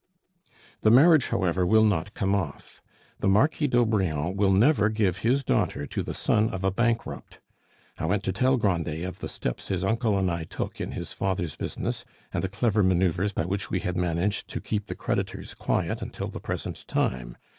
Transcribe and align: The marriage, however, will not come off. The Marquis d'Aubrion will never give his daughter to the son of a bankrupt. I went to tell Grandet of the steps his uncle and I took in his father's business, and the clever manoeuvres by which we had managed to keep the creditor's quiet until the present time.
The 0.81 0.89
marriage, 0.89 1.27
however, 1.29 1.63
will 1.63 1.83
not 1.83 2.15
come 2.15 2.33
off. 2.33 2.81
The 3.19 3.27
Marquis 3.27 3.67
d'Aubrion 3.67 4.35
will 4.35 4.51
never 4.51 4.89
give 4.89 5.17
his 5.19 5.43
daughter 5.43 5.85
to 5.85 6.01
the 6.01 6.15
son 6.15 6.49
of 6.49 6.63
a 6.63 6.71
bankrupt. 6.71 7.39
I 7.99 8.07
went 8.07 8.23
to 8.23 8.31
tell 8.31 8.57
Grandet 8.57 9.03
of 9.05 9.19
the 9.19 9.29
steps 9.29 9.67
his 9.67 9.83
uncle 9.83 10.17
and 10.17 10.31
I 10.31 10.45
took 10.45 10.81
in 10.81 10.93
his 10.93 11.13
father's 11.13 11.55
business, 11.55 12.03
and 12.33 12.43
the 12.43 12.49
clever 12.49 12.81
manoeuvres 12.81 13.31
by 13.33 13.45
which 13.45 13.69
we 13.69 13.81
had 13.81 13.95
managed 13.95 14.47
to 14.47 14.59
keep 14.59 14.87
the 14.87 14.95
creditor's 14.95 15.53
quiet 15.53 16.01
until 16.01 16.29
the 16.29 16.39
present 16.39 16.87
time. 16.87 17.37